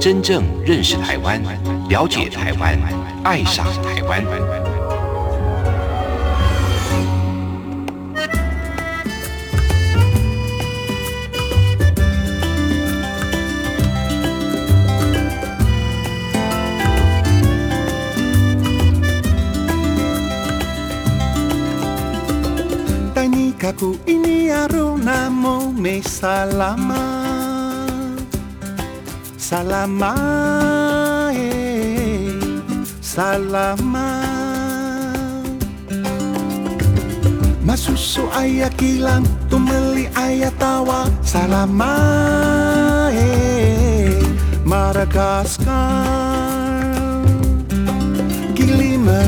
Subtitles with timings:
[0.00, 1.42] 真正认识台湾，
[1.90, 2.78] 了解台湾，
[3.22, 4.24] 爱上台湾。
[23.14, 27.19] 带你卡古伊尼亚鲁那么美萨拉玛，
[29.50, 30.14] Salama,
[33.02, 34.22] salama.
[37.66, 41.10] Masusu ayah kilang, tumeli ayatawa.
[41.10, 41.26] tawa.
[41.26, 41.98] Salama,
[43.10, 44.22] eh,
[44.62, 45.66] Madagaskar
[48.54, 49.26] Giliman,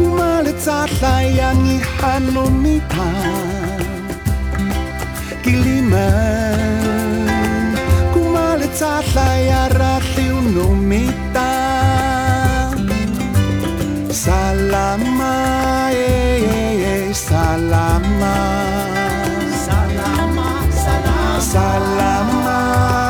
[0.00, 3.84] kumalit sa layangihan lumitan
[5.44, 6.65] Giliman
[8.78, 9.96] Viața-ta iară
[10.28, 11.52] nu numita
[14.08, 15.34] Salama,
[15.90, 16.12] e,
[16.44, 18.36] e, e, salama
[19.64, 20.48] Salama,
[20.84, 22.58] salama Salama,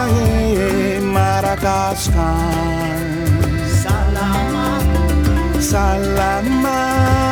[0.08, 2.36] e, e, Madagascar
[3.82, 4.68] Salama
[5.58, 6.78] Salama,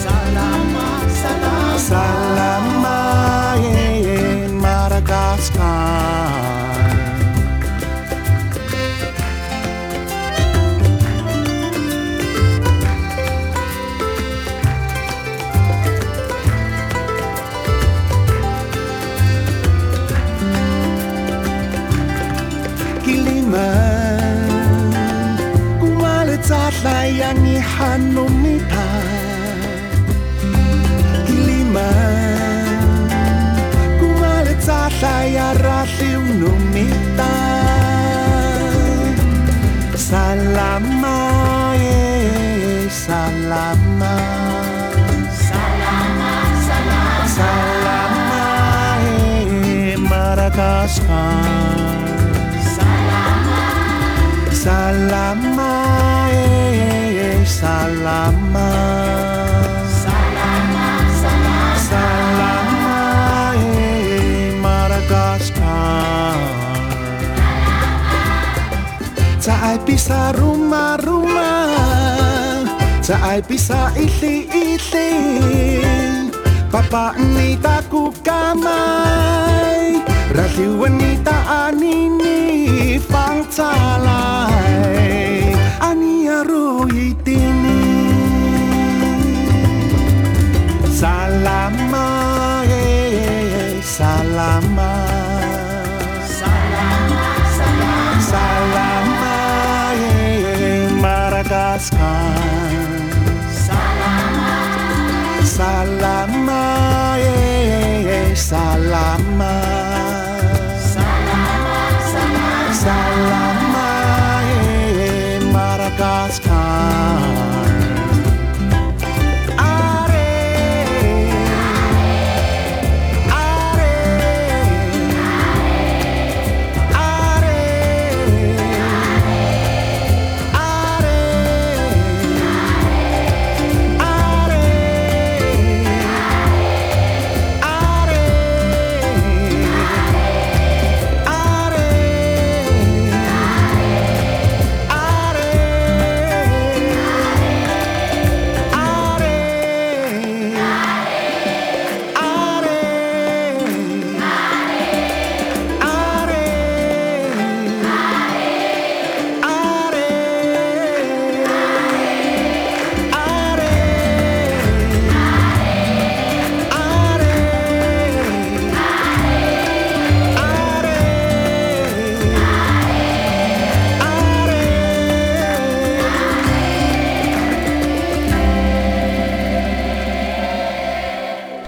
[0.01, 0.87] Salama,
[1.21, 2.28] salama
[50.89, 51.21] Salama
[54.49, 55.73] Salama
[56.33, 58.73] eh, eh, Salama
[59.85, 63.01] Salama Salama Salama
[63.53, 66.41] eh, Madagaskar
[69.37, 71.69] Saay pisah rumah-rumah
[73.05, 75.13] Saay bisa itli-itli
[76.73, 79.88] Papaan ni taku kamay
[80.33, 83.63] 让新闻你答案你你放下
[83.97, 84.79] 来。
[90.99, 95.08] Salama, eh, eh, salama.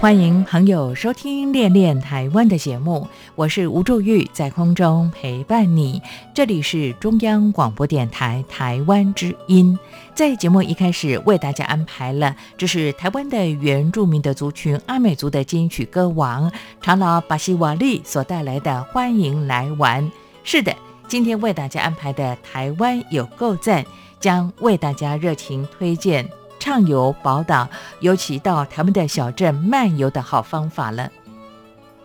[0.02, 3.06] 欢迎朋友收听《恋恋台湾》的节目，
[3.36, 6.02] 我是吴祝玉，在空中陪伴你。
[6.34, 9.78] 这里是中央广播电台台湾之音。
[10.12, 16.50] 在节目一开始，为大家安排了这是台湾的原住民的族群阿美族的金曲歌王
[16.80, 20.04] 长老巴西瓦利所带来的《欢迎来玩》。
[20.42, 20.74] 是的，
[21.06, 23.86] 今天为大家安排的台湾有够赞，
[24.18, 26.28] 将为大家热情推荐。
[26.62, 27.68] 畅游宝岛，
[27.98, 31.10] 尤其到他们的小镇漫游的好方法了。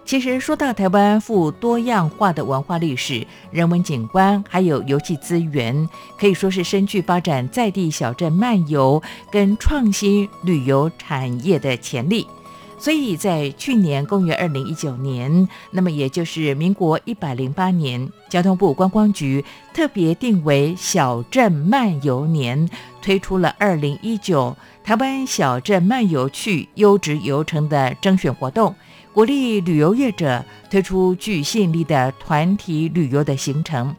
[0.03, 5.87] 其实说到台湾富多样化的文化历史、人文景观，还有游戏资源，
[6.17, 12.25] 可以说是深具发展在地小镇漫游跟创新旅游产业的潜力。
[12.79, 19.43] 所以在去年公元二零一九年，那么也就是民国一百零八年，交通部观光局
[19.73, 22.69] 特别定为小镇漫游年，
[23.01, 28.75] 推出了二零一九台湾小镇漫游去优质游程的征选活动，
[29.11, 33.95] 鼓励旅游业者推出具吸引力的团体旅游的行程，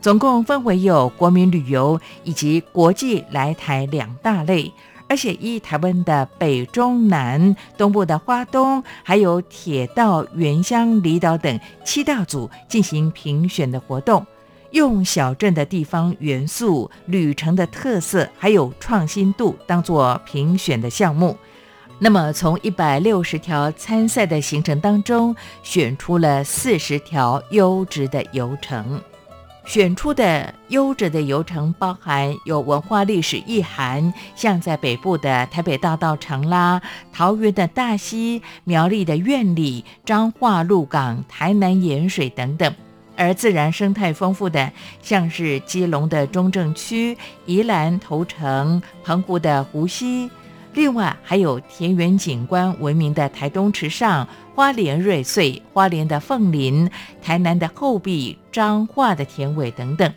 [0.00, 4.72] 总共分为有国民旅游以及国际来台两大类。
[5.08, 14.26] 而且以台湾的北、中、南、东部的花东，还有铁道、原乡、离岛等七大组进行评选的活动，
[14.72, 21.36] 用小镇的地方元素、旅程的特色，还有创新度当做评选的项目。
[21.98, 29.00] 那么，从一百六十条参赛的行程当中，选出了四十条优质的游程。
[29.66, 36.80] 选出的优质的游程包含有文化历史意涵，像在北部的台北大道城啦，
[37.12, 42.70] 桃园的大溪、苗栗的苑里、彰化鹿港、台南盐水等等；
[43.16, 44.72] 而自然生态丰富的，
[45.02, 50.30] 像是基隆的中正区、宜兰头城、澎湖的湖溪。
[50.76, 56.90] 另外还有田园景观闻名的台东池上、花莲瑞穗、花莲的凤林、
[57.22, 60.12] 台南的后壁、彰化的田尾等等。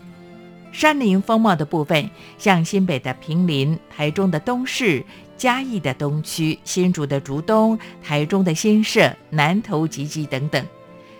[0.73, 5.01] 山林风貌的部分，像新北的平林、台中的东势、
[5.37, 10.61] 嘉义的东区、新竹的竹东、台中的新社、南投集集等等。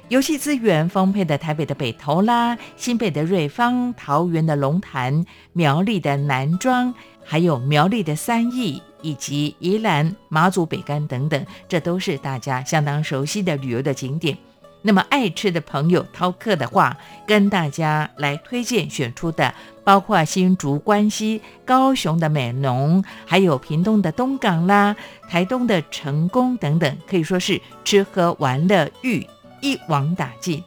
[0.10, 6.94] 游戏资源丰沛的台北的北投啦、新北的瑞芳、桃园的龙潭、苗栗的南庄，
[7.24, 8.84] 还有苗栗的三义。
[9.02, 14.38] 以及宜兰、马祖、北干等等，这都是大家相当熟悉的旅游的景点。
[14.82, 16.96] 那么爱吃的朋友饕客的话，
[17.28, 19.54] 跟大家来推荐选出的，
[19.84, 24.96] 包括新竹关西、高雄的美浓，还有屏东的东港啦、
[25.30, 29.28] 台东的成功等等，可以说是吃喝玩乐欲
[29.60, 30.64] 一网打尽。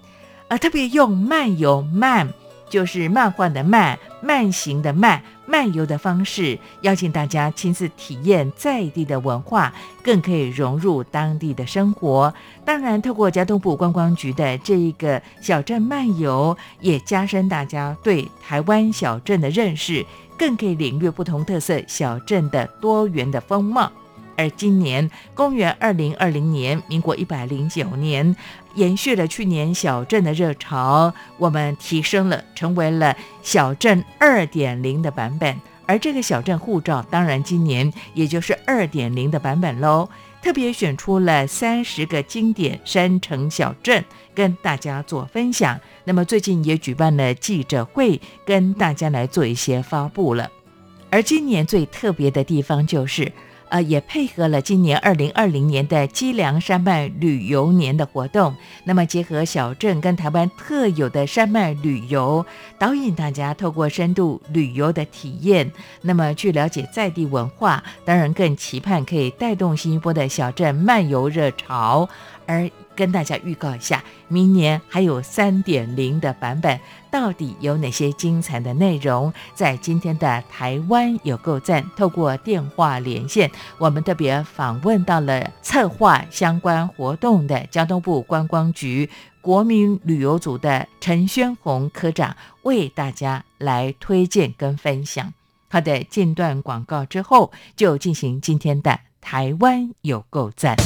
[0.49, 2.29] 而特别用漫游漫，
[2.69, 5.23] 就是漫画的漫，慢行的慢。
[5.45, 9.71] 漫游的方式，邀请大家亲自体验在地的文化，
[10.03, 12.33] 更可以融入当地的生活。
[12.65, 20.07] 当然，透过交通部观光局的这一个小镇漫游，也加深大家对台湾小镇的认识，
[20.39, 23.93] 更可以领略不同特色小镇的多元的风貌。
[24.37, 28.35] 而今年，公元二零二零年，民国一百零九年，
[28.75, 35.61] 延续了去年小镇的热潮，我们提升了，成为了小镇二点零的版本。
[35.85, 40.09] 而这个小镇护照，当然今年也就是二点零的版本喽。
[40.41, 45.79] 特别选出了三十个经典山城小镇，跟大家做分享。
[46.05, 50.51] 那么最近也举办了记者会，跟大家来做一些发布了。
[51.11, 53.31] 而今年最特别的地方就是。
[53.73, 62.45] 呃，也配合了今年二零二零年的基梁山脉旅游年的活动，那么结合小镇跟台湾特有的山脉旅游，
[62.79, 72.07] 导引大家透过深度旅游的体验，那么去了解在地文化，当然更期盼可以带动新一波的小镇漫游热潮。
[72.45, 72.69] 而
[73.03, 76.79] 跟大家预告一下，明年还有三点零的版本，
[77.11, 79.35] 到底有哪些精彩的内容？
[79.57, 95.35] 在今天的台湾有够赞，透过电话连线，我们特别访问到了策划相关活动的交通部观光局国民旅游组的陈宣宏科长，为大家来推荐跟分享。
[95.69, 100.77] 好的，间段广告之后，就进行今天的台湾有够赞。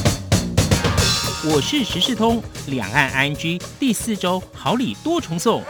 [1.49, 5.63] 我是时事通，两岸 ING 第四周好礼多重送。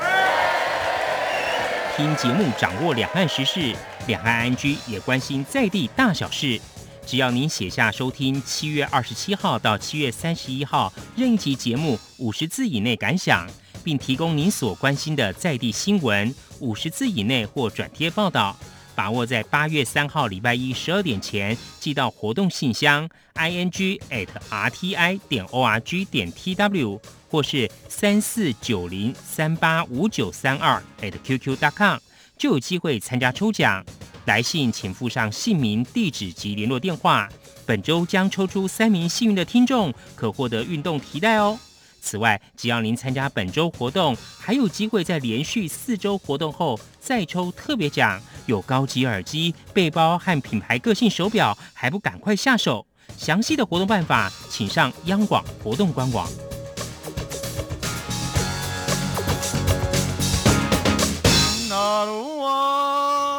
[1.95, 6.59] 听节目掌握两岸时事，两岸 ING 也关心在地大小事。
[7.05, 13.47] 只要您写下收听七月二十七号到七月三十一号任一集节目五十字以内感想，
[13.85, 18.57] 并提供您所关心的在地新闻五十字以内或转贴报道。
[18.97, 30.83] 把握在八月三号礼拜一十二点前寄到活动信箱 i n g at r t i 点 o r g 点 t w 或是三四九零三八五九三二
[31.03, 31.99] at q q dot com，
[32.39, 33.85] 就有机会参加抽奖。
[34.25, 37.29] 来信请附上姓名、地址及联络电话。
[37.65, 41.59] 本周将抽出三名幸运的听众，可获得运动提袋哦。
[42.07, 52.87] 此外，只要您参加本周活动，还有机会在连续四周活动后再抽特别奖，有高级耳机、背包和品牌个性手表，还不赶快下手？
[53.19, 56.29] 详细的活动办法，请上央广活动官网。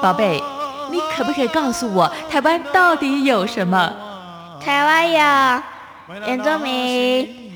[0.01, 0.43] 宝贝，
[0.91, 4.59] 你可不可以告诉我，台湾到底有什么？
[4.61, 7.46] 台湾有原住民，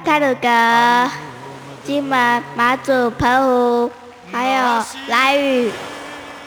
[0.00, 1.10] 泰鲁阁、
[1.84, 3.92] 金门、马祖、澎湖，
[4.32, 5.70] 还有兰屿，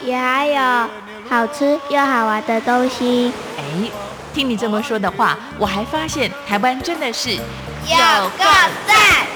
[0.02, 0.88] 也还有
[1.28, 3.32] 好吃又好玩的东西。
[3.56, 3.90] 哎，
[4.34, 8.44] 听你这么说的话，我还发现台湾真的是有个
[8.86, 9.26] 赞！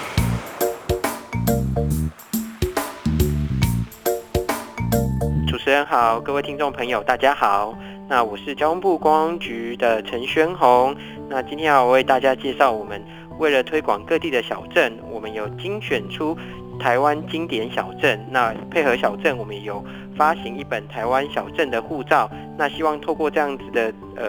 [5.47, 7.75] 主持人好，各位听众朋友，大家好。
[8.09, 10.97] 那我是交通部观光局的陈宣宏。
[11.29, 13.01] 那今天要为大家介绍，我们
[13.41, 16.37] 为了推广各地的小镇，我们有精选出
[16.79, 18.23] 台湾经典小镇。
[18.31, 19.83] 那配合小镇，我们有
[20.15, 22.31] 发行一本台湾小镇的护照。
[22.59, 24.29] 那希望透过这样子的呃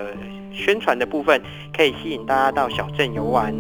[0.53, 1.41] 宣传的部分，
[1.75, 3.53] 可以吸引大家到小镇游玩。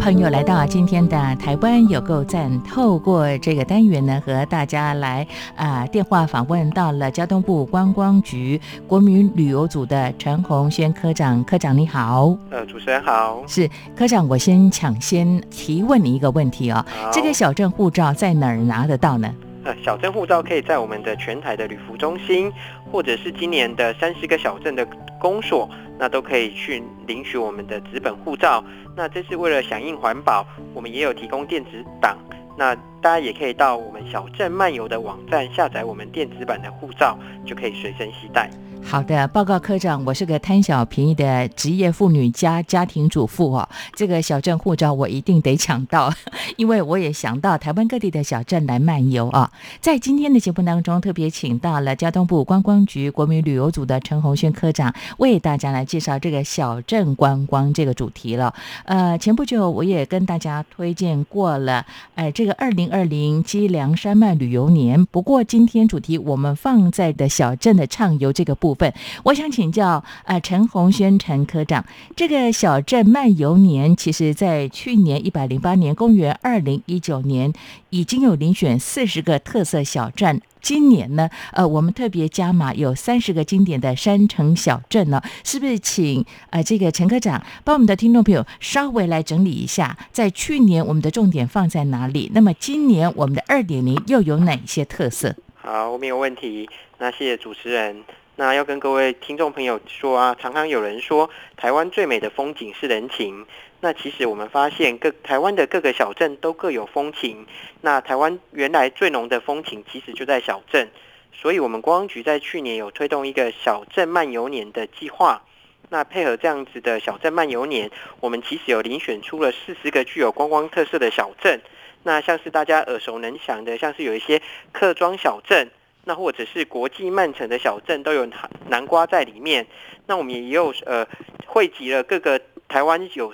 [0.00, 2.50] 朋友来到今天的台湾有够赞。
[2.62, 11.44] 透过这个单元呢，和大家来啊、电话访问到了交通部观光局国民旅游组的陈宏轩科长。
[11.44, 13.44] 科长你好，呃，主持人好。
[13.46, 19.30] 是科长，我先抢先提问你一个问题哦，这个小镇护照在哪儿拿得到呢？
[19.64, 22.50] 呃，小镇护照可以在我们的全台的旅服中心，
[22.90, 24.86] 或者是今年的三十个小镇的
[25.20, 28.64] 公所，那都可以去领取我们的纸本护照。
[28.96, 32.18] 那这是为了响应环保，我们也有提供电子档。
[32.58, 38.50] 那大家也可以到我们小镇漫游的网站下载我们电子版的护照，就可以随身携带。
[38.82, 43.68] 好的，报告科长，我是个贪小便宜的职业妇女加家庭主妇哦。
[43.94, 46.12] 这个小镇护照我一定得抢到，
[46.58, 49.52] 因为我也想到台湾各地的小镇来漫游啊。
[49.80, 58.52] 在今天的节目当中，特别请到了交通部观光局国民旅游组的陈宏轩科长，为大家来介绍这个小镇观光这个主题了。
[58.86, 65.06] 呃，前不久我也跟大家推荐过了，呃，这个二零二零基梁山脉旅游年。
[65.06, 68.92] 不过今天主题我们放在的小镇的畅游这个部部分，
[69.24, 71.84] 我想请教呃陈宏轩陈科长，
[72.14, 77.52] 这个小镇漫游年，其实在去年一百零八年，公元二零一九年
[77.90, 80.40] 已经有遴选四十个特色小镇。
[80.62, 92.30] 今年呢，呃，我们特别加码有三十个经典的山城小镇呢，是不是请呃这个陈科长帮我们的听众朋友稍微来整理一下，在去年我们的重点放在哪里？
[92.34, 95.34] 那么今年我们的二点零又有哪些特色？
[95.54, 96.68] 好，我没有问题。
[96.98, 97.96] 那谢谢主持人。
[98.40, 101.28] 那要跟各位听众朋友说啊，常常有人说
[101.58, 103.44] 台湾最美的风景是人情。
[103.80, 107.46] 那其实我们发现各台湾的各个小镇都各有风情。
[107.82, 110.88] 那台湾原来最浓的风情其实就在小镇，
[111.34, 115.42] 所以我们观光局在去年有推动一个小镇漫游年的计划。
[115.90, 121.60] 那配合这样子的小镇漫游年，我们其实有遴选出了四十个具有观光特色的小镇。
[122.04, 124.40] 那像是大家耳熟能详的，像是有一些
[124.72, 125.70] 客庄小镇，
[126.10, 129.64] 那或者是国际慢城的小镇，都有南南瓜在里面。
[130.06, 131.06] 那我们也有呃
[131.46, 133.32] 汇集了各个台湾有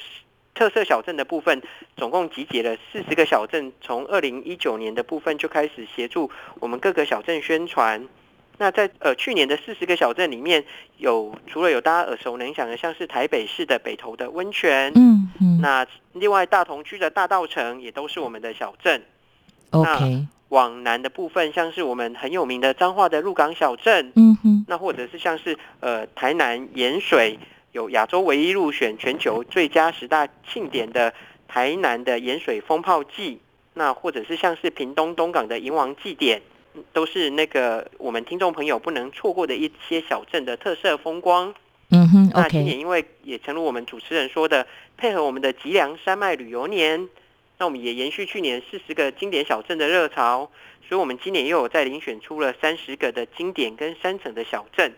[0.54, 1.62] 特色小镇的部分，
[1.96, 6.30] 总共集结了四十个小镇，从二零一九年的部分就开始协助
[6.60, 8.06] 我们各个小镇宣传。
[8.58, 10.62] 那在呃去年的四十个小镇里面，
[10.98, 19.02] 有除了有大家耳熟能详的，像是台北市的北投的温泉，嗯嗯那另外大同区的大道城也都是我们的小镇。
[19.70, 27.38] ，OK，往南的部分，像是我们很有名的彰化的鹿港小镇，嗯哼，那或者是像是呃台南盐水
[27.72, 31.12] 有亚洲唯一入选全球最佳十大庆典的
[31.48, 33.40] 台南的盐水风炮祭，
[33.74, 36.40] 那或者是像是屏东东港的银王祭典，
[36.74, 41.54] 嗯都是那个我们听众朋友不能错过的一些小镇的特色风光。
[41.90, 47.08] 嗯哼那今年因为也诚如我们主持人说的，配合我们的吉良山脉旅游年，
[47.58, 50.50] 那我们也延续去年四十个经典小镇的热潮，
[50.88, 54.92] 所以我们今年又有再遴选出了三十个的经典跟三层的小镇。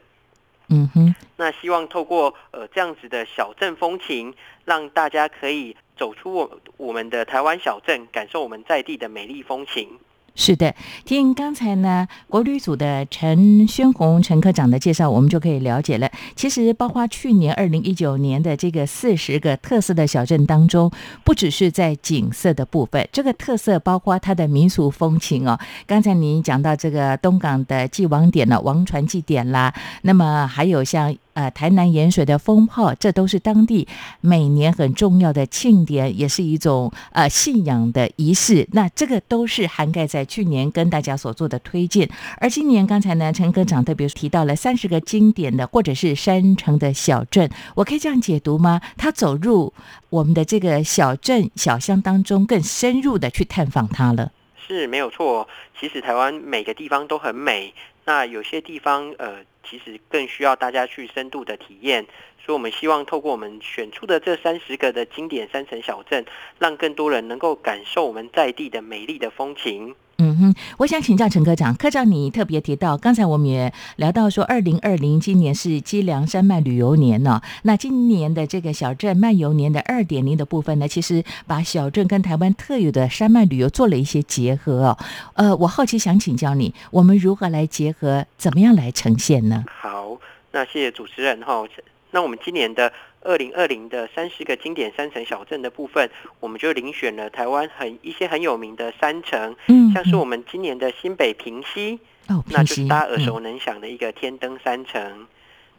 [0.69, 4.35] 嗯哼，那希望透过呃这样子的小镇风情，
[4.65, 9.99] 让大家可以走出我我们的台湾小镇，感受我们在地的美丽风情。
[10.41, 10.73] 是的，
[11.05, 16.09] 听刚才呢国旅组的陈宣红陈科长的介绍，我们就可以了解了。
[16.37, 20.93] 其实，包括去年二零一九年的这个四十个特色的小镇当中，
[21.25, 25.59] 不只是在景色的部分，这个特色包括它的民俗风情哦。
[25.89, 31.15] 刚才您讲到这个东港的祭王点了，王船祭典啦，那么还有像。
[31.39, 33.87] 呃，台南盐水的风炮，这都是当地
[34.21, 38.67] 每年很重要的庆典，也是一种呃信仰的仪式。
[38.73, 42.11] 那这个都是涵盖在去年跟大家所做的推荐。
[42.39, 48.81] 而今年，刚才呢，陈科长特别提到了三十个经典的或者是山城的小镇，我可以这样解读吗？
[48.97, 49.73] 他走入
[50.11, 54.33] 我们的这个小镇小乡当中，更深入的去探访它了。
[54.67, 55.47] 是没有错。
[55.79, 57.73] 其实台湾每个地方都很美，
[58.07, 59.47] 那有些地方呃。
[59.69, 62.07] 其实更需要大家去深度的体验，
[62.45, 66.25] 所以我们希望透过我们选出的这三十个的经典山城小镇，
[66.59, 69.95] 让更多人能够感受我们在地的美丽的风情。
[70.21, 77.41] 嗯哼，我想请教陈科长，科长你特别提到，刚才我们也聊到说，二零二零今年是基良山脉旅游年呢。
[77.63, 84.99] 那今年的这个小镇漫游年的二点零的部分呢，其实把小镇跟台湾特有的山脉旅游做了一些结合哦。
[85.35, 89.65] 呃，我好奇想请教你，我们如何来结合，怎么样来呈现呢？
[89.81, 90.19] 好，
[90.51, 91.65] 那谢谢主持人哈。
[92.11, 92.93] 那我们今年的。
[93.23, 96.09] 二零二零的三十个经典山城小镇的部分，
[96.41, 105.27] 我们就遴选了台湾很一些很有名的山城，嗯，像是我们今年的新北平溪，哦，那就是大家耳熟能详的一个天灯山城。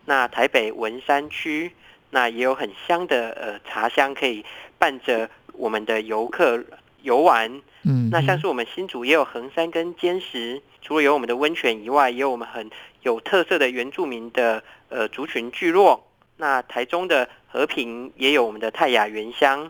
[0.05, 1.71] 那台北文山区，
[2.09, 4.43] 那也有很香的呃茶香，可以
[4.77, 6.63] 伴着我们的游客
[7.01, 7.61] 游玩。
[7.83, 12.69] 嗯，那像是我们新竹也有横山跟坚石，除了有我们的温泉以外，也有我们很
[13.03, 16.05] 有特色的原住民的呃族群聚落。
[16.41, 19.69] 那台中的和平也有我们的泰雅原乡，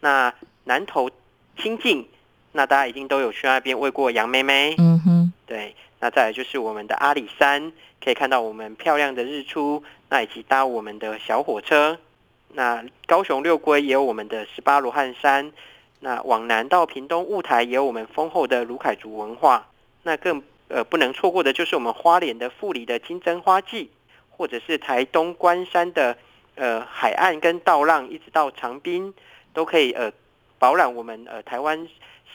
[0.00, 1.10] 那南投
[1.56, 2.06] 清境，
[2.52, 4.74] 那大家一定都有去那边喂过杨妹妹。
[4.76, 7.72] 嗯哼，对，那再来就是我们的阿里山，
[8.04, 11.98] 可以看到我们漂亮的日出，那以及搭我们的小火车。
[12.52, 15.52] 那高雄六龟也有我们的十八罗汉山，
[16.00, 19.68] 那往南到屏东雾台也有我们丰厚的卢凯族文化。
[20.02, 23.90] 那更呃不能错过的就是我们花莲的富里的金针花季。
[24.40, 26.16] 或者是台东关山的
[26.54, 29.12] 呃海岸跟道浪，一直到长滨，
[29.52, 30.10] 都可以呃
[30.58, 31.86] 饱览我们呃台湾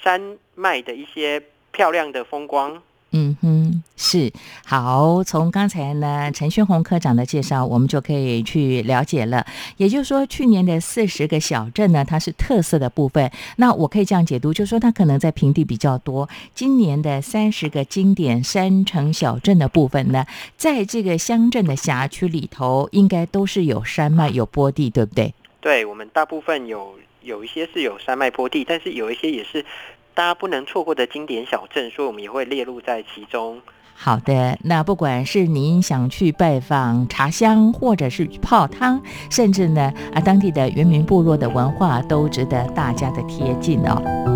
[0.04, 1.42] 山脉的一些
[1.72, 2.80] 漂亮的风光。
[3.10, 3.65] 嗯哼，
[3.96, 4.32] 是
[4.66, 5.24] 好。
[5.24, 9.46] 从刚才呢陈宣宏科长的介绍，我们就可以去了解了。
[9.78, 13.32] 也就是说，去年的四十个小镇呢，它是特色的部分。
[13.58, 16.28] 那我可以这样解读，就是说它可能在平地比较多。
[16.54, 20.26] 今年的三十个经典山城小镇的部分呢，
[20.58, 25.34] 在这个乡镇的辖区里头，应该都是有山脉、有坡地，对不对？
[25.62, 29.66] 对，我们大部分有有一些是有山脉坡地，但是有一些也是。
[30.14, 33.62] 大家不能错过的经典小镇，所以我们也会列入在其中。
[33.98, 44.35] 好的，那不管是您想去拜访茶乡，或者是泡汤，甚至呢啊当地的原民部落的文化，都值得大家的贴近哦。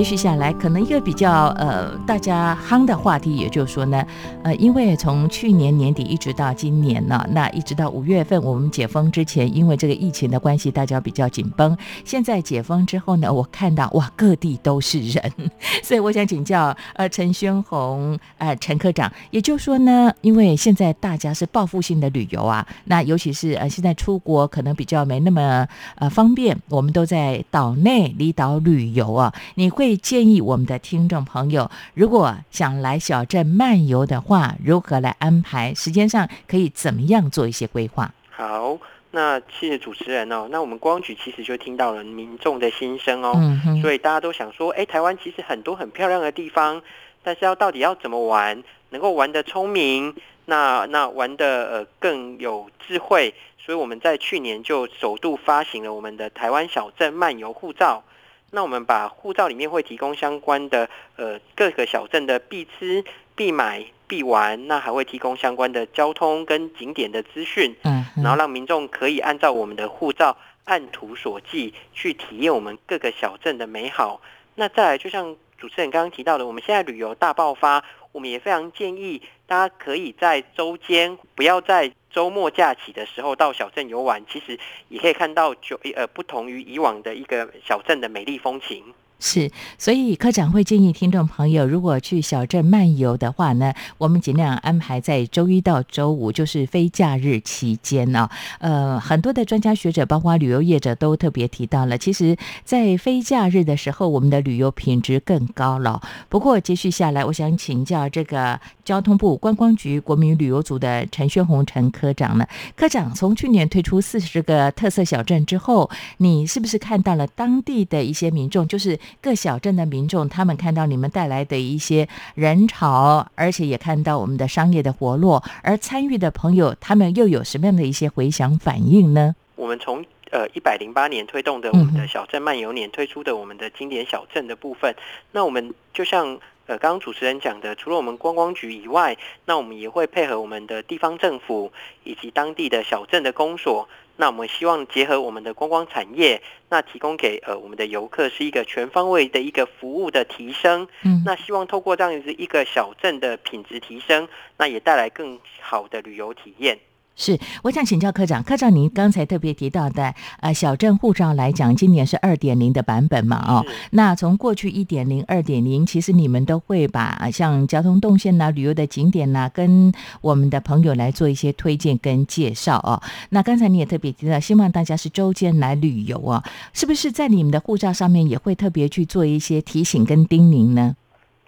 [0.00, 4.02] 继续下来，可能一个比较呃大家夯的话题，也就是说呢，
[4.42, 11.76] 呃，因为从去年年底一直到今年呢，那一直到五月份我们解封之前，因为这个疫情的关系，大家比较紧绷。
[12.02, 15.32] 现在解封之后呢，我看到哇，各地都是人，
[15.84, 29.89] 所以我想请教呃陈宣宏呃陈科长，也就是说呢，因为现在大家是报复性的旅游啊，那尤其是呃现在出国可能比较没那么呃方便，我们都在岛内离岛旅游啊，你会。
[29.96, 35.74] 建议我们的听众朋友，如果想来小镇漫游的话，如何来安排？
[35.74, 38.12] 时间上可以怎么样做一些规划？
[38.30, 38.78] 好，
[39.10, 40.48] 那谢谢主持人哦。
[40.50, 43.34] 那我们光局其实就听到了民众的心声哦，
[43.82, 46.80] 所以大家都想说，哎，台湾其实很多很漂亮的地方，
[47.22, 50.14] 但是要到底要怎么玩，能够玩的聪明，
[50.46, 58.02] 那那玩的呃更有智慧，所以我们在去年就首度发行了我们的台湾小镇漫游护照。
[58.50, 74.20] 那我们把护照里面会提供相关的呃各个小镇的必吃、必买、必玩，那还会提供相关的交通跟景点的资讯，嗯，然后让民众可以按照我们的护照按图索骥去体验我们各个小镇的美好。
[74.56, 88.92] 那再来，就像主持人刚刚提到的，我们现在旅游大爆发，我们也非常建议大家可以在周间，不要在周末假期的时候到小镇游玩，其实也可以看到就呃不同于以往的一个小镇的美丽风情。
[89.20, 98.28] 是，所以科长会建议听众朋友，如果去小镇漫游的话呢，我们尽量安排在周一到周五，就是非假日期间呢、
[98.60, 106.00] 呃，很多的专家学者，包括旅游业者都特别提到了，其实，在非假日的时候，我们的旅游品质更高了。
[106.30, 129.34] 不过，接续下来，我想请教这个交通部观光局国民旅游组的陈宣宏陈科长呢，科长从去年推出四十个特色小镇之后，你是不是看到了当地的一些民众，就是各小镇的民众，他们看到你们带来的一些人潮，而且也看到我们的商业的活络，而参与的朋友，他们又有什么样的一些回响反应呢？
[129.56, 134.94] 我们从呃一百零八年推动的我们嗯的小镇漫游年推出的我们的经典小镇的部分，
[135.32, 141.72] 那我们就像呃刚刚主持人讲的，除了我们观光局以外，那我们也会配合我们的地方政府
[142.04, 143.88] 以及当地的小镇的公所。
[144.20, 150.86] 那我们希望结合我们的观光产业，那提供给呃我们的游客是一个全方位的一个服务的提升。
[151.02, 154.28] 嗯，那希望透过这样子一个小镇的品质提升，
[154.58, 156.78] 那也带来更好的旅游体验。
[157.20, 173.02] 是，我想请教科长，科长您刚才特别提到的，呃，小镇护照来讲，今年是二点零的版本嘛，哦，那从过去一点零、二点零，其实你们都会把呃像交通动线呐、旅游的景点呐、跟我们的朋友来做一些推荐跟介绍哦。
[173.28, 180.96] 那刚才你也特别提到，希望大家是周间来旅游哦，是不是在你们的护照上面也会特别去做一些提醒跟叮咛呢？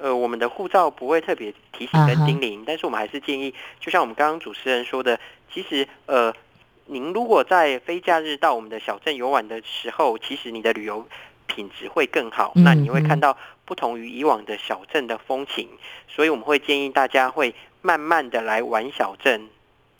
[0.03, 6.35] 呃，我们的护照不会特别提醒跟叮咛，但是我们还是建议，就像我们刚刚主持人说的，其实呃，
[6.87, 11.07] 您如果在非假日到我们的小镇游玩的时候，其实你的旅游
[11.47, 15.69] 品质会更好，嗯那你会嗯看到不同于以往的小镇的风情，
[16.09, 19.49] 所以我们会建议大家会慢慢的来玩小镇。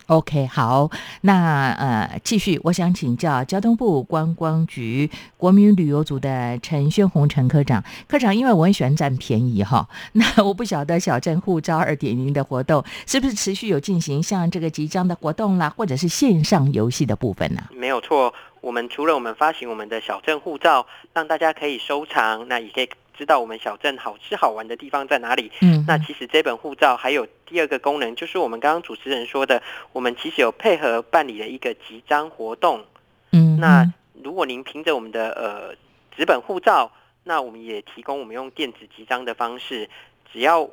[0.09, 0.91] OK，好，
[1.23, 7.83] 那呃，继续，我想请教交通部观光局国民旅游组的陈宣宏陈科长。
[8.09, 22.89] 科长，因为我很喜欢占便宜哈，那我不晓得小镇护照二点零的活动是不是持续有进行，像这个即将的活动啦，或者是线上游戏的部分呢、没有错，我们除了我们发行我们的小镇护照，让大家可以收藏，那也可以
[23.23, 25.53] 知道我们小镇好吃好玩的地方在哪里。
[25.61, 32.85] 嗯，那其实这本护照还有第二个功能，就是我们刚刚主持人说的，我们其实有配合办理了一个集章活动。
[33.31, 33.87] 嗯，那
[34.25, 35.77] 如果您凭着我们的呃
[36.17, 36.91] 纸本护照，
[37.23, 39.89] 那我们也提供我们用电子集章的方式，
[40.33, 40.69] 只要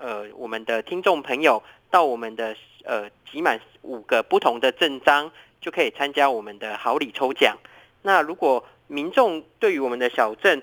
[0.00, 7.56] 呃我们的听众朋友到我们的呃集满五个不同的证章，就可以参加我们的好礼抽奖。
[8.02, 10.60] 那如果民众对于我们的小镇，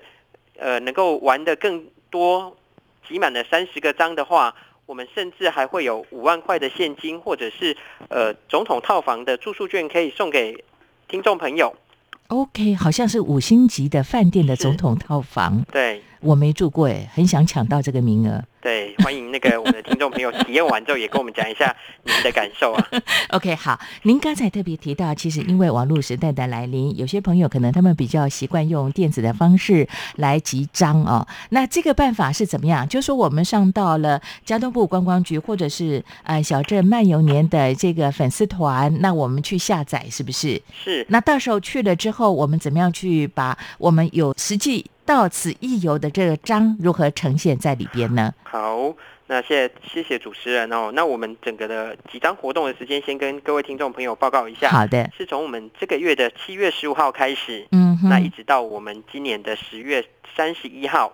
[0.60, 2.54] 呃，能够玩的更多，
[3.08, 7.74] 集满了三十个章的话，我们甚至还会有五万块的现金，或者是
[8.08, 10.62] 呃总统套房的住宿券可以送给
[11.08, 11.74] 听众朋友。
[12.28, 18.44] OK，好像是五星级的饭店的总统套房，对我没住过哎，很想抢到这个名额。
[18.60, 21.74] 对，欢迎那个我们的听众朋友体验完之后，也跟我们讲一下
[22.04, 22.86] 您的感受啊。
[23.30, 31.26] OK，好，您刚才特别提到，其实因为网络时代的来临，有些朋友可能他们比较习惯用电子的方式来集章哦。
[31.48, 32.86] 那这个办法是怎么样？
[32.88, 40.60] 就说我们上到了交通部观光局或者是呃小镇漫游年的这个粉丝团，那我们去下载是不是？
[40.84, 48.32] 是那到时候去了之后，我们怎么样去把我们有实际到此一游的这个章如何呈现在里边呢？
[48.44, 48.94] 好，
[49.26, 50.90] 那谢谢谢谢主持人哦。
[50.94, 54.68] 那我们整个的几张活动的时间，先跟各位听众朋友报告一下。
[54.70, 60.04] 好的，是从我们这个月的七月十五号开始，嗯哼，那一直到我们今年的十月
[60.36, 61.12] 三十一号，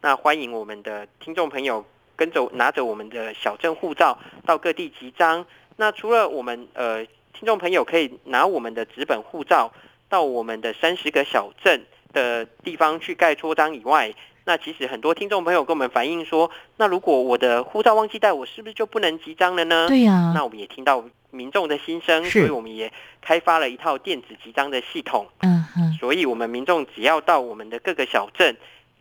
[0.00, 1.84] 那欢迎我们的听众朋友
[2.16, 5.44] 跟着拿着我们的小镇护照到各地集章。
[5.76, 9.72] 那除了我们呃听众朋友可以拿我们的纸本护照
[10.08, 11.82] 到我们的三十个小镇
[12.18, 14.12] 的地方去盖戳章以外，
[14.44, 19.86] 那其实很多听众朋友跟我们反映说，那如果我的护照忘记带，我是不是就不能集章了呢？
[19.86, 25.28] 对呀、那我们也听到民众的心声，所以我们也开发了一套电子集章的系统。
[25.40, 28.56] 嗯哼，所以，我们民众只要到我们的各个小镇，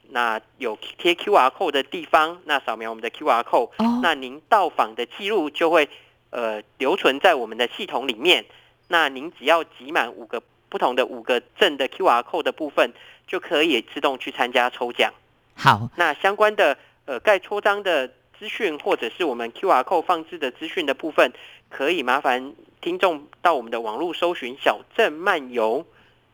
[0.10, 5.90] 那有贴 QR code 的地方，那扫描我们的 QR code，、哦，那您到访的记录就会
[6.30, 8.46] 呃留存在我们的系统里面。
[8.90, 12.94] 那您只要集满五个不同的五个镇的 QR code 的部分，
[13.26, 15.14] 就可以自动去参加抽奖。
[15.56, 21.32] 好，那相关的呃盖戳章的资讯或者是我们 QR code 放置的资讯的部分，
[21.70, 25.86] 可以麻烦听众到我们的网络搜寻“小镇漫游”，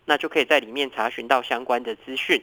[0.05, 2.41] 那就可以在里面查询到相关的资讯。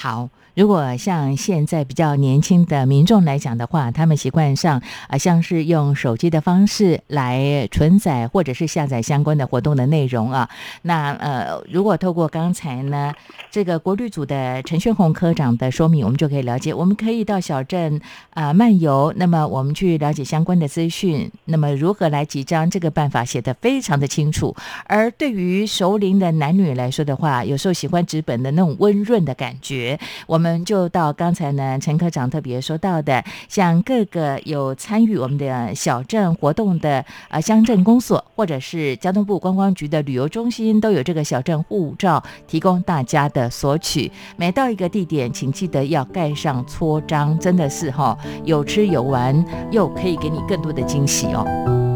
[0.00, 10.48] 好，如果像现在比较年轻的民众来讲的话，他们习惯上啊，像是用手机的方式来存载或者是下载相关的活动的内容啊。
[10.82, 13.12] 那呃，如果透过刚才呢
[13.50, 18.00] 这个国旅组的陈宣宏科长的说明，我们就可以了解，我们可以到小镇
[18.34, 24.54] 啊漫游，那么我们去了解相关的资讯，那么如何来集章，这个办法写得非常的清楚。
[24.84, 29.87] 而对于熟龄的男女来说的话，有时候喜欢纸本的那种温润的感觉。
[30.26, 44.10] 我们就到刚才呢，陈科长特别说到的，像各个有参与我们的小镇活动的呃乡镇公所，或者是交通部观光局的旅游中心，都有这个小镇护照提供大家的索取。
[44.36, 51.87] 每到一个地点，请记得要盖上戳章，真的是哈，有吃有玩，又可以给你更多的惊喜哦。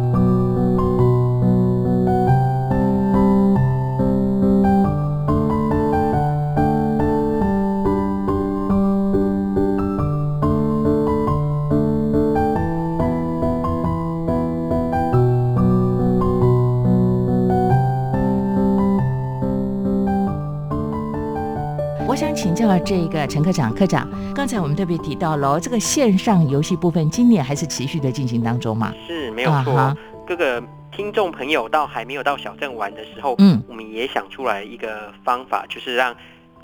[22.42, 28.92] 请教这个陈科长，科长，刚才我们特别提到了这个线上游戏部分，今年还是持续的进行当中嘛？
[29.06, 29.96] 是没有错。
[30.26, 36.16] 各个听众朋友到还没有到小镇玩的时候，嗯，我们也想出来一个方法，就是让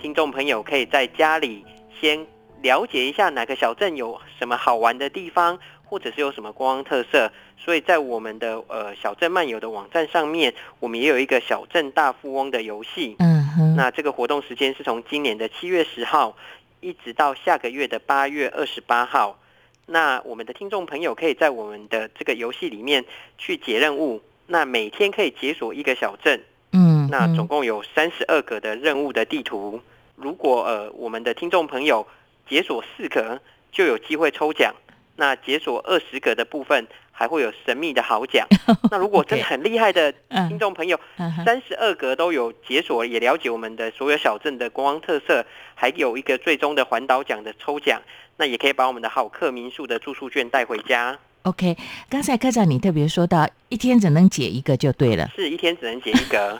[0.02, 1.64] 听众朋友可以在家里
[2.00, 2.26] 先
[2.60, 7.30] 了解一下哪个小镇有什么好玩的地方，或者是有什么观光特色。
[7.56, 13.14] 所以在我们的呃小镇漫游的网站上面，我们也有一个小镇大富翁的游戏。
[13.20, 13.37] 嗯。
[13.76, 16.36] 那这个活动时间是从今年的七月十号，
[16.80, 19.38] 一直到下个月的八月二十八号。
[19.86, 23.04] 那我们的听众朋友可以在我们的这个游戏里面
[23.38, 26.42] 去解任务，那每天可以解锁一个小镇。
[26.72, 29.80] 嗯，那总共有三十二个的任务的地图。
[30.14, 32.06] 如果呃我们的听众朋友
[32.48, 33.40] 解锁四格，
[33.72, 34.74] 就有机会抽奖。
[35.18, 36.86] 那解锁二十格的部分。
[37.18, 38.46] 还会有神秘的好奖。
[38.92, 40.14] 那如果真的很厉害的
[40.48, 40.96] 听众朋友，
[41.44, 48.00] 三十二格都有解锁，也了解我们的所有小镇的观光特色，还有一个最终的环岛奖的抽奖，
[48.36, 51.18] 那也可以把我们的好客民宿的住宿券带回家。
[51.42, 51.76] OK，
[52.08, 56.56] 刚才科长你特别说到，一天只能解一个就对了，是一天只能解一个，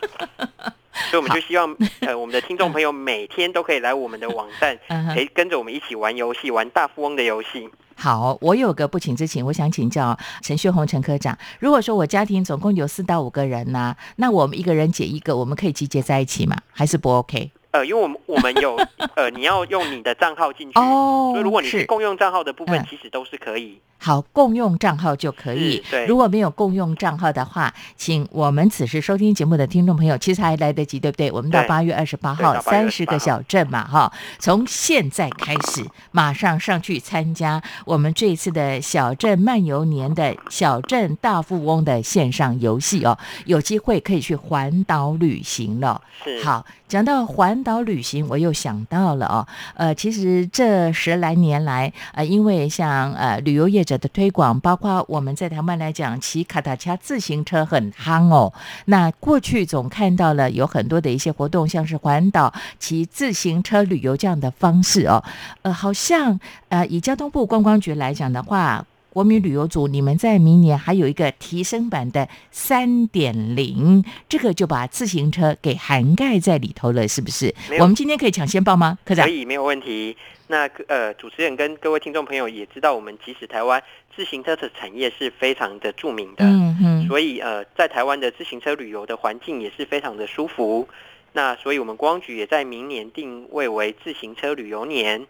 [1.08, 4.76] 所以我们就希望呃我们的听众朋友每天都可以来我们的网站，
[5.14, 7.68] 可以跟着我们一起玩游戏，玩大富翁的游戏。
[8.00, 11.36] 好，我有个不请之请，我想请教陈旭红陈科长。
[11.58, 16.56] 如果说我家庭总共有四到五个人呢，那我们一个人解一个，我们可以集结在一起吗？
[16.70, 17.50] 还是不 OK？
[17.70, 18.76] 呃，因为我们我们有
[19.14, 23.80] 呃，你要用你的账号进去，哦，所以如果你是共用账号的部分，其实都是可以。
[24.00, 25.82] 好，共用账号就可以。
[25.90, 31.32] 对，如果没有共用账号的话，请我们此时收听节目的听众朋友，其实还来得及，对不对？
[31.32, 46.00] 我们到八月二十八号，三十个小镇嘛，哈，从现在开始，马上上去参加我们这一次的小镇漫游年的小镇大富翁的线上游戏哦，有机会可以去环岛旅行了。
[46.22, 49.44] 是，好，讲到环环岛旅行，我又想到了哦，
[49.74, 53.82] 呃，其实这十来年来，呃，因为像呃旅游业。
[53.88, 58.52] 者的推广，包括我们在台湾来讲，骑卡达恰自行车很夯哦。
[58.84, 65.24] 那过去总看到了有很多的一些活动，像是环岛、骑自行车旅游这样的方式哦。
[65.62, 68.84] 呃，好像呃，以交通部观光局来讲的话。
[69.18, 77.52] 国民旅游组，你们在明年还有一个提升版的三点零，这个就把自行车给涵盖在里头了，是不是？
[77.80, 78.96] 我们今天可以抢先报吗？
[79.04, 80.16] 科长可以，没有问题。
[80.46, 83.82] 那呃，主持人跟各位听众朋友也知道，我们其实台湾
[84.14, 90.86] 自行车的产业是非常的著名的，嗯嗯，所以呃，在台湾的自行车旅游的环境也是非常的舒服。
[91.32, 95.26] 那所以我们光局也在明年定位为自行车旅游年。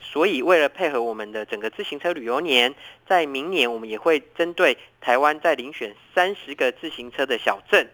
[0.00, 2.74] 所以，为了配合我们的整个自行车旅游年，
[3.06, 7.88] 在明年我们也会针对台湾再遴选三十个自行车的小镇，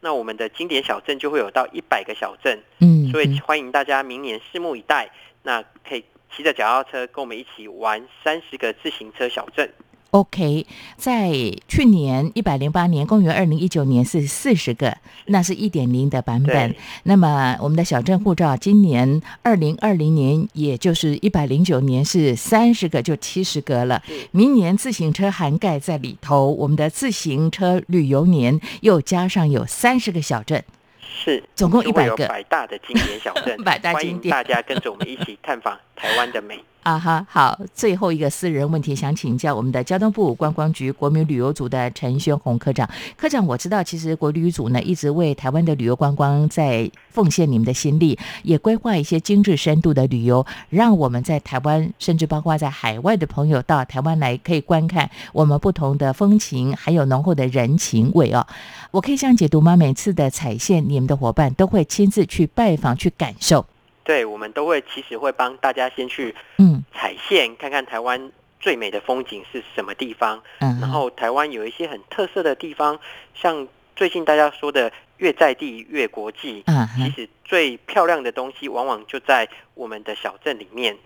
[0.00, 2.62] 那我们的经典小镇就会有到一百个小镇。
[2.80, 5.10] 嗯，所以欢迎大家明年拭目以待。
[5.42, 9.70] 那可以骑着脚踏车跟我们一起玩三十个自行车小镇。
[10.14, 10.64] OK，
[10.96, 11.32] 在
[11.66, 14.96] 去年一百零八年，公元二零一九年是四十个，
[15.26, 16.72] 那是一点零的版本。
[17.02, 24.00] 那么我们的小镇护照，今年二零二零年，也就是一百零九年是三十个，就七十个了。
[24.30, 30.62] 明年自行车涵盖在里头，我们的自行车旅游年又加上有三十个小镇，
[31.00, 36.62] 是总共一百个百大的经典小镇， 百大经典，大家跟着我们一起探访台湾的美。
[36.84, 42.86] 啊哈，好，最后一个私人问题想请教我们的交通部观光局国民旅游组的陈宣宏科长。
[43.16, 58.46] 科长，我知道其实国旅组呢一直为台湾的旅游观光在奉献你们的心力，也规划一些精致深度的旅游，让我们在台湾甚至包括在海外的朋友到台湾来可以观看我们不同的风情，还有浓厚的人情味哦。
[58.90, 59.74] 我可以这样解读吗？
[59.74, 63.64] 每次的彩线，你们的伙伴都会亲自去拜访去感受。
[64.04, 70.40] 对，我们都会其实会帮大家先去嗯踩线，看看台湾最美的风景是什么地方。
[70.60, 73.00] 嗯，然后台湾有一些很特色的地方，
[73.34, 80.96] 像最近大家说的“越在地越国际”，嗯其实最漂亮的东西往往就在我们的小镇里面。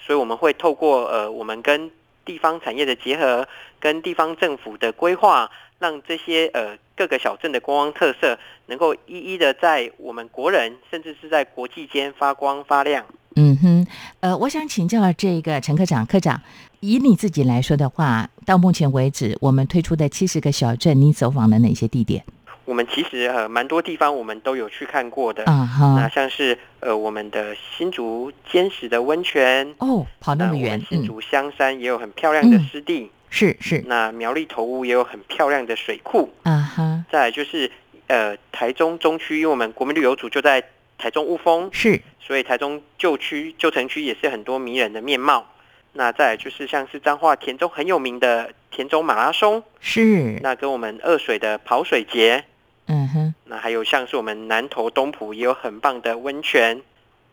[0.00, 1.90] 所以我们会透过呃，我们跟
[2.28, 3.48] 地方产业的结合，
[3.80, 13.06] 跟地方政府的规划，让这些呃各个小镇的观光特色能够一一的在我们国人甚至是在国际间发光发亮。
[13.36, 13.86] 嗯哼，
[14.20, 16.42] 呃，我想请教这个陈科长，科长，
[16.80, 22.22] 以你自己来说的话，到目前为止，我们推出的七十个小镇，你走访了哪些地点？
[22.68, 32.64] 我们其实呃蛮多地方我们都有去看过的，啊那哈，像是呃我们的新竹坚实的温泉，哦，跑那么远新嗯，竹香山也有很漂亮的嗯。
[32.70, 37.70] 湿地，是是，那苗栗头屋也有很漂亮的水库，啊哈，再来就是
[38.06, 40.62] 呃台中中区，因为我们国民旅游组就在
[40.98, 45.46] 台中雾峰，是，所以台中旧区旧城区也是很多迷人的面貌。
[45.94, 52.44] 那再来就是像是彰化田中很有名的田中马拉松，是，那跟我们二水的跑水节，
[52.88, 56.80] 嗯哼，那还有像是我们南投东埔也有很棒的温泉，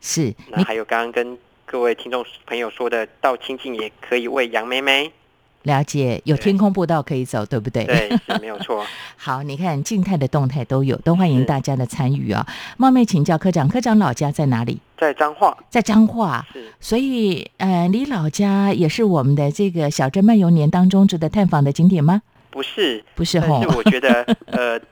[0.01, 5.11] 是，你那还有刚刚跟各位听众朋友说的，到清境也可以喂杨妹妹，
[5.63, 7.85] 了解，有天空步道可以走，对不对？
[7.85, 8.85] 对，是没有错。
[9.17, 12.45] 好，你看静态的、动态都有，都欢迎大家的参与啊！
[12.77, 14.79] 冒昧请教科长，科长老家在哪里？
[14.97, 22.21] 在彰化在彰化，是所以呃，你老家也是我们的这个小镇漫游年当中值得探访的景点吗？
[22.51, 23.03] 不是？
[23.15, 24.79] 不是吼但是，我觉得呃。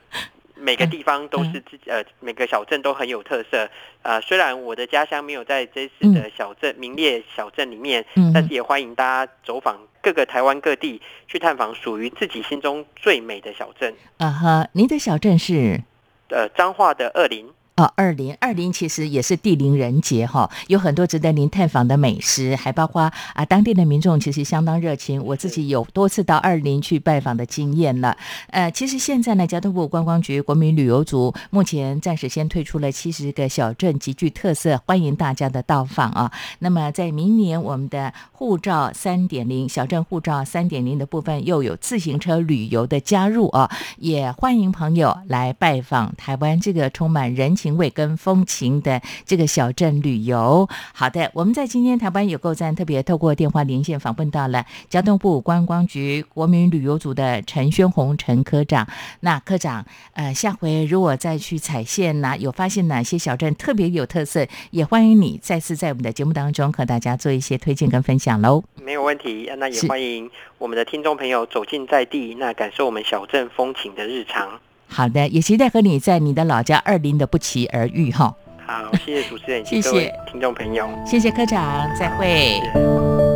[0.54, 3.68] 每个地方都是自己呃，每个小镇都很有特色。
[4.02, 13.94] 呃，虽然我的家乡没有在这次的小镇、名列小镇里面，嗯但是也欢迎大家走访各个台湾各地，去探访属于自己心中最美的小镇。
[14.18, 15.80] 啊哈，您的小镇是？
[16.28, 28.16] 呃，彰化的二林，哦，二零二零其实也是地灵人杰哈，有很多值得您探访的美食，还包括啊当地的民众其实相当热情，我自己有多次到二林去拜访的经验了。
[28.50, 36.30] 呃，其实现在呢，交通部观光局国民旅游组目前暂时先推出了七十个小镇极具特色，欢迎大家的到访啊。
[36.60, 50.68] 那么在明年我们的护照三点零小镇护照三点零的部分又有自行车旅游的加入啊，也欢迎朋友来拜访台湾这个充满人情味跟风情的这个小镇旅游。
[50.92, 58.86] 好的，我们在今天台湾有购站特别透过电话连线访问到了交通部观光局国民旅游组的陈宣宏陈科长。
[59.20, 68.62] 那科长，呃，下回如果再去踩线呢、有发现哪些小镇特别有特色，也欢迎你再次在我们的节目当中和大家做一些推荐跟分享喽。
[68.82, 69.50] 没有问题。
[69.56, 74.60] 那也欢迎我们的听众朋友走进在地，那感受我们小镇风情的日常。
[74.86, 78.34] 好的，也期待和你在你的老家二林的不期而遇哈。
[78.66, 80.88] 好，谢谢主持人谢谢听众朋友。
[81.04, 83.33] 谢谢科长，再会。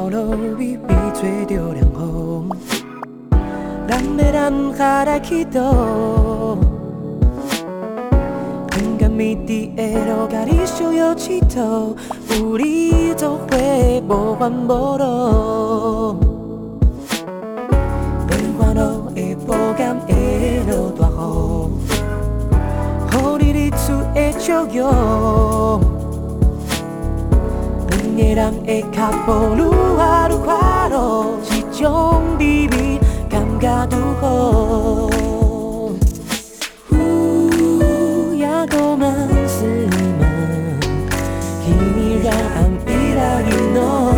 [0.00, 2.48] 头路微微吹着凉风，
[3.86, 5.60] 咱要南下来去倒？
[8.78, 11.94] 勇敢迷伫的路，甲你相约佚佗，
[12.40, 13.58] 有你作伙，
[14.08, 16.16] 无烦无恼。
[18.26, 18.80] 变烦恼。
[19.14, 21.06] 的无甘会落大
[23.18, 25.89] 雨，予你日出的笑容。
[28.20, 30.48] 两个人的脚步愈行愈快
[30.90, 30.94] 乐，
[31.50, 35.08] 一种美味感觉拄好。
[38.68, 39.10] 多满
[39.48, 39.64] 是
[40.18, 40.22] 梦，
[41.66, 41.68] 依
[42.22, 42.28] 然
[42.86, 44.09] 依然依诺。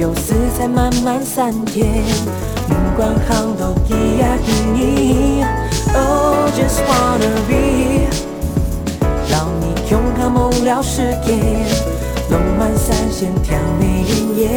[0.00, 5.44] 悠悠四彩慢慢散点，云观航都一呀一你。
[5.94, 8.08] Oh, just wanna be，
[9.28, 11.36] 让你勇敢梦了世界，
[12.30, 13.84] 龙满三线挑眉
[14.40, 14.48] 眼。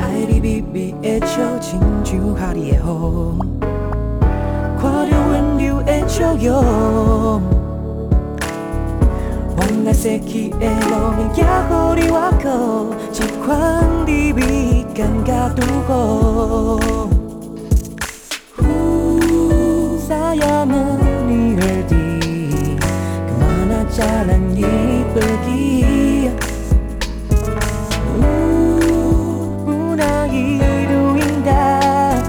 [0.00, 3.36] 爱你微微的笑，亲像夏日的风，
[4.80, 7.59] 看着温柔的笑容。
[9.82, 11.46] 原来逝去的路面也予
[11.96, 15.58] 你我过，这款滋味感觉拄
[15.88, 15.90] 好。
[20.06, 20.84] Sayama
[21.24, 22.76] ni herdi
[23.24, 26.28] Kemana jalan ini pergi
[28.20, 29.96] Uh,
[30.28, 32.20] hidup indah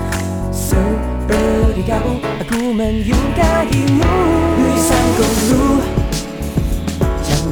[0.55, 4.07] Seperti kamu aku menyukaimu
[4.55, 4.95] 绿山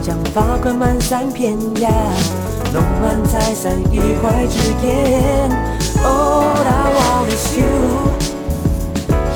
[0.09, 1.87] 将发冠满山遍野
[2.73, 5.51] 龙满财散一怀之言
[6.03, 7.63] All I want is you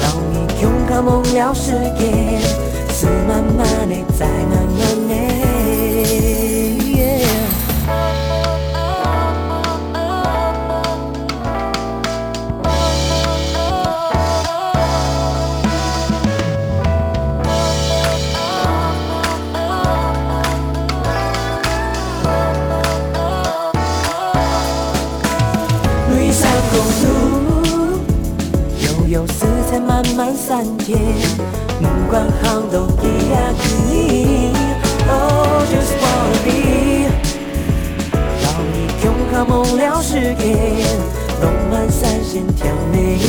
[0.02, 2.40] 让你胸口梦了世界，
[2.92, 5.43] 是慢慢的，再慢慢的。
[29.14, 30.98] 有四彩慢慢散点，
[31.80, 34.52] 云观航都一呀一你。
[35.08, 36.50] Oh, just wanna be，
[38.42, 38.44] 让
[38.74, 40.58] 你勇敢梦了世界，
[41.44, 43.20] 龙满三线挑眉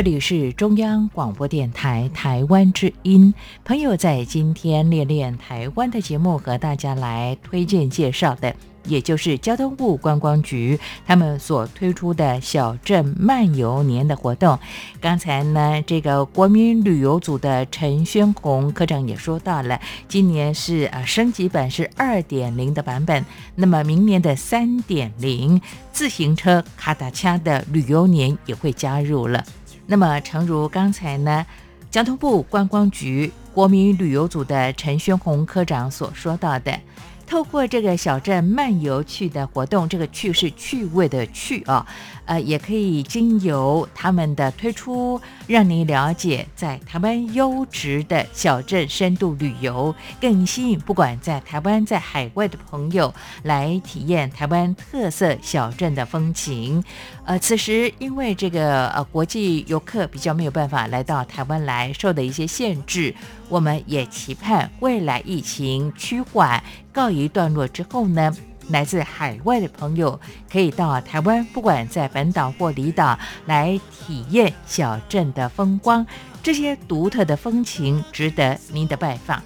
[0.00, 3.34] 这里是中央广播电台台湾之音。
[3.66, 14.58] 朋友在今天练练台湾的节目，和大家来推荐介绍的，也就是交通部观光局他们所推出的小镇漫游年的活动。
[15.02, 19.78] 刚才呢，这个国民旅游组的陈宣红科长也说到了，
[20.08, 23.22] 今年是呃升级版是二点零的版本，
[23.54, 25.60] 那么明年的三点零
[25.92, 29.44] 自行车卡达恰的旅游年也会加入了。
[29.90, 31.44] 那么，诚如刚才呢，
[31.90, 36.78] 交通部观光局国民旅游组的陈宣宏科长所说到的，
[37.26, 41.84] 透过这个小镇漫游趣的活动，这个趣是趣味的趣啊，
[42.30, 53.12] 呃，也可以经由他们的推出，让你了解在台湾优质的小镇深度旅游，更吸引不管在台湾在海外的朋友
[53.42, 56.84] 来体验台湾特色小镇的风情。
[57.24, 63.12] 呃，此时因为这个呃国际游客比较没有办法来到台湾来，受的一些限制，
[63.48, 66.62] 我们也期盼未来疫情趋缓
[66.92, 68.32] 告一段落之后呢，
[68.70, 70.18] 来自海外的朋友
[70.50, 76.06] 可以到台湾，不管在本岛或离岛来体验小镇的风光，
[76.42, 79.42] 这些独特的风情值得您的拜访。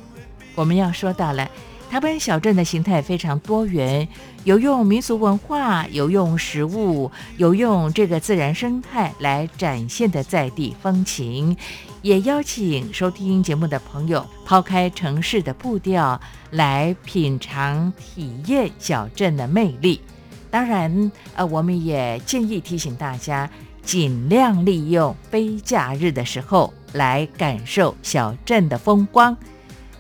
[0.55, 1.49] 我们要说到了。
[1.91, 4.09] 台湾小镇的形态非常多元，
[4.43, 11.57] 有用民俗文化，有用食物，有用这个自然生态来展现的在地风情。
[12.05, 19.99] 也邀请收听节目的朋友，抛开城市的步调，来品尝体验小镇的魅力。
[20.51, 23.49] 当然，呃，我们也建议提醒大家，
[23.83, 29.35] 尽量利用非假日的时候来感受小镇的风光。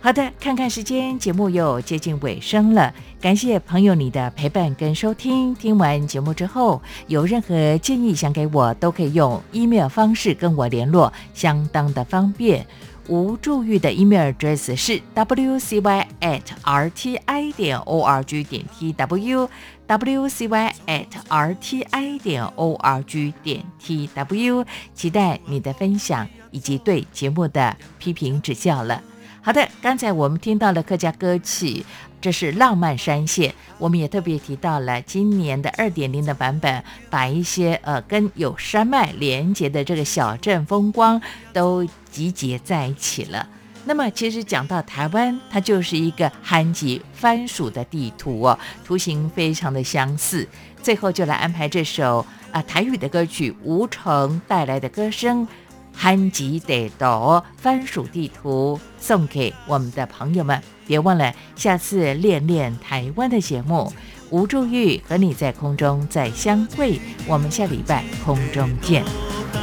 [0.02, 2.92] 好的，看看时间，节目又接近尾声了。
[3.24, 5.54] 感谢朋友你的陪伴跟收听。
[5.54, 12.66] 听完节目之后，有任何建议想给我，都可以用 email 方式跟我联络，相当的方便。
[13.08, 19.48] 吴祝玉的 email address 是 wcy at rti 点 org 点 tw
[19.88, 29.02] wcy at rti 点 org 点 tw，期待你的分享以及对节目的批评指教了。
[29.44, 31.84] 好的，刚才我们听到了客家歌曲，
[32.18, 33.50] 这是《浪漫山线》。
[33.76, 41.20] 我们也特别提到了今年的二点零的版本，把一些呃跟有山脉连接的这个小镇风光
[41.52, 43.46] 都集结在一起了。
[43.84, 50.48] 那么，其实讲到台湾，它就是一个韩籍番薯的地图哦，图形非常的相似。
[50.82, 55.46] 最后就来安排这首啊台语的歌曲，吴成带来的歌声。
[55.94, 60.62] 憨吉得哦，番薯地图送给我们的朋友们。
[60.86, 63.90] 别忘了下次练练台湾的节目，
[64.28, 67.00] 吴祝玉和你在空中再相会。
[67.26, 69.02] 我们下礼拜空中见。
[69.04, 69.60] 大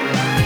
[0.00, 0.37] Yeah.